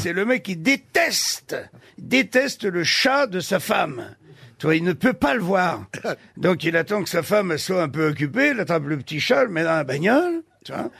c'est 0.00 0.12
le 0.14 0.24
mec 0.24 0.42
qui 0.42 0.56
déteste, 0.56 1.56
déteste 1.98 2.64
le 2.64 2.84
chat 2.84 3.26
de 3.26 3.38
sa 3.38 3.60
femme. 3.60 4.16
Tu 4.58 4.66
vois, 4.66 4.74
il 4.74 4.82
ne 4.82 4.94
peut 4.94 5.12
pas 5.12 5.34
le 5.34 5.40
voir. 5.40 5.84
Donc 6.38 6.64
il 6.64 6.74
attend 6.76 7.02
que 7.02 7.08
sa 7.10 7.22
femme 7.22 7.58
soit 7.58 7.82
un 7.82 7.88
peu 7.90 8.08
occupée, 8.08 8.52
il 8.54 8.60
attrape 8.60 8.86
le 8.86 8.96
petit 8.96 9.20
chat, 9.20 9.44
le 9.44 9.50
met 9.50 9.62
dans 9.62 9.76
la 9.76 9.84
bagnole, 9.84 10.42
tu 10.64 10.72
vois, 10.72 10.90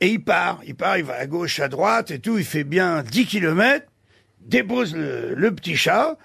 et 0.00 0.10
il 0.10 0.22
part. 0.22 0.60
Il 0.64 0.76
part, 0.76 0.96
il 0.96 1.04
va 1.04 1.14
à 1.14 1.26
gauche, 1.26 1.58
à 1.58 1.66
droite 1.66 2.12
et 2.12 2.20
tout, 2.20 2.38
il 2.38 2.44
fait 2.44 2.62
bien 2.62 3.02
10 3.02 3.26
kilomètres, 3.26 3.86
dépose 4.40 4.94
le, 4.94 5.34
le 5.34 5.52
petit 5.52 5.76
chat, 5.76 6.16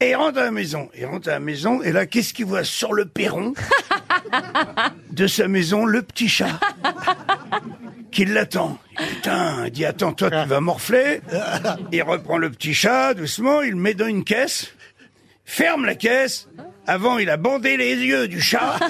et 0.00 0.10
il 0.10 0.16
rentre 0.16 0.38
à 0.38 0.44
la 0.44 0.50
maison. 0.50 0.88
Il 0.96 1.04
rentre 1.04 1.28
à 1.28 1.32
la 1.32 1.40
maison, 1.40 1.82
et 1.82 1.92
là, 1.92 2.06
qu'est-ce 2.06 2.32
qu'il 2.32 2.46
voit 2.46 2.64
sur 2.64 2.94
le 2.94 3.04
perron 3.04 3.52
de 5.10 5.26
sa 5.26 5.48
maison? 5.48 5.84
Le 5.84 6.00
petit 6.00 6.28
chat 6.28 6.58
qui 8.18 8.24
l'attend. 8.24 8.76
Putain, 8.96 9.66
il 9.66 9.70
dit 9.70 9.84
attends, 9.84 10.12
toi 10.12 10.28
tu 10.28 10.48
vas 10.48 10.60
morfler. 10.60 11.20
Il 11.92 12.02
reprend 12.02 12.36
le 12.36 12.50
petit 12.50 12.74
chat 12.74 13.14
doucement, 13.14 13.62
il 13.62 13.70
le 13.70 13.76
met 13.76 13.94
dans 13.94 14.08
une 14.08 14.24
caisse, 14.24 14.72
ferme 15.44 15.84
la 15.84 15.94
caisse. 15.94 16.48
Avant, 16.88 17.18
il 17.18 17.30
a 17.30 17.36
bandé 17.36 17.76
les 17.76 17.94
yeux 17.94 18.26
du 18.26 18.40
chat. 18.40 18.80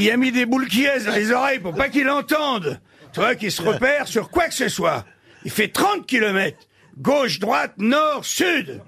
Il 0.00 0.10
a 0.10 0.16
mis 0.16 0.32
des 0.32 0.44
boules 0.44 0.66
qui 0.66 0.86
dans 1.04 1.14
les 1.14 1.30
oreilles 1.30 1.60
pour 1.60 1.72
pas 1.72 1.88
qu'il 1.88 2.10
entende. 2.10 2.80
Tu 3.12 3.20
vois, 3.20 3.36
qu'il 3.36 3.52
se 3.52 3.62
repère 3.62 4.08
sur 4.08 4.28
quoi 4.28 4.48
que 4.48 4.54
ce 4.54 4.68
soit. 4.68 5.04
Il 5.44 5.52
fait 5.52 5.68
30 5.68 6.04
kilomètres. 6.04 6.66
Gauche, 6.98 7.38
droite, 7.38 7.74
nord, 7.78 8.24
sud. 8.24 8.82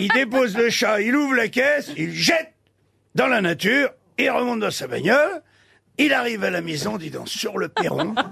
Il 0.00 0.08
dépose 0.08 0.56
le 0.56 0.70
chat, 0.70 1.00
il 1.00 1.14
ouvre 1.14 1.34
la 1.34 1.46
caisse, 1.46 1.92
il 1.96 2.12
jette 2.12 2.52
dans 3.14 3.28
la 3.28 3.40
nature, 3.40 3.90
il 4.18 4.28
remonte 4.28 4.58
dans 4.58 4.72
sa 4.72 4.88
bagnole. 4.88 5.40
Il 5.98 6.14
arrive 6.14 6.44
à 6.44 6.50
la 6.50 6.60
maison, 6.62 6.96
dis 6.96 7.10
donc, 7.10 7.28
sur 7.28 7.58
le 7.58 7.68
perron. 7.68 8.14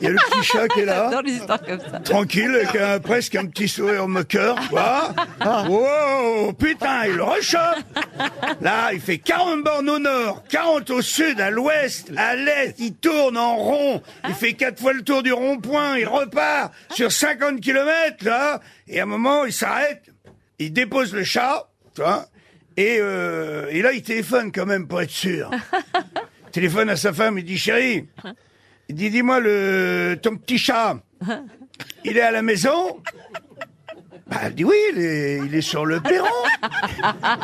Il 0.00 0.04
y 0.04 0.06
a 0.06 0.10
le 0.10 0.16
petit 0.16 0.42
chat 0.44 0.68
qui 0.68 0.80
est 0.80 0.84
là, 0.84 1.04
J'adore 1.06 1.22
les 1.22 1.32
histoires 1.32 1.60
comme 1.60 1.80
ça. 1.80 1.98
tranquille, 2.00 2.54
avec 2.54 2.76
un- 2.76 3.00
presque 3.00 3.34
un 3.34 3.46
petit 3.46 3.66
sourire 3.68 4.06
moqueur. 4.06 4.56
Quoi 4.70 5.12
Wow, 5.68 6.52
putain, 6.52 7.06
il 7.06 7.20
rechoppe. 7.20 7.82
Là, 8.60 8.92
il 8.92 9.00
fait 9.00 9.18
40 9.18 9.64
bornes 9.64 9.90
au 9.90 9.98
nord, 9.98 10.44
40 10.48 10.88
au 10.90 11.02
sud, 11.02 11.40
à 11.40 11.50
l'ouest, 11.50 12.12
à 12.16 12.36
l'est. 12.36 12.76
Il 12.78 12.94
tourne 12.94 13.36
en 13.36 13.56
rond. 13.56 14.02
Il 14.28 14.34
fait 14.34 14.52
quatre 14.52 14.80
fois 14.80 14.92
le 14.92 15.02
tour 15.02 15.22
du 15.24 15.32
rond-point. 15.32 15.98
Il 15.98 16.06
repart 16.06 16.72
sur 16.94 17.10
50 17.10 17.60
kilomètres, 17.60 18.24
là. 18.24 18.60
Et 18.86 19.00
à 19.00 19.02
un 19.02 19.06
moment, 19.06 19.44
il 19.44 19.52
s'arrête. 19.52 20.04
Il 20.60 20.72
dépose 20.72 21.12
le 21.12 21.24
chat, 21.24 21.68
tu 21.96 22.02
vois. 22.02 22.26
Et, 22.80 22.96
euh, 22.98 23.66
et 23.68 23.82
là, 23.82 23.92
il 23.92 24.02
téléphone 24.02 24.50
quand 24.52 24.64
même 24.64 24.88
pour 24.88 25.02
être 25.02 25.10
sûr. 25.10 25.50
Il 25.84 25.92
téléphone 26.50 26.88
à 26.88 26.96
sa 26.96 27.12
femme, 27.12 27.36
il 27.36 27.44
dit, 27.44 27.58
chérie, 27.58 28.08
il 28.88 28.94
dit, 28.94 29.10
dis-moi, 29.10 29.38
le, 29.38 30.16
ton 30.22 30.38
petit 30.38 30.56
chat, 30.56 30.96
il 32.06 32.16
est 32.16 32.22
à 32.22 32.30
la 32.30 32.40
maison? 32.40 33.02
Bah, 34.28 34.38
Elle 34.44 34.54
dit 34.54 34.64
oui, 34.64 34.76
il 34.94 34.98
est, 34.98 35.40
il 35.44 35.54
est 35.54 35.60
sur 35.60 35.84
le 35.84 36.00
perron. 36.00 36.26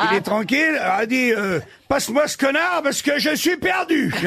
Il 0.09 0.17
est 0.17 0.21
tranquille. 0.21 0.75
Alors, 0.79 1.01
elle 1.01 1.07
dit, 1.07 1.31
euh, 1.33 1.59
passe-moi 1.87 2.27
ce 2.27 2.35
connard 2.35 2.81
parce 2.81 3.03
que 3.03 3.19
je 3.19 3.35
suis 3.35 3.57
perdu. 3.57 4.11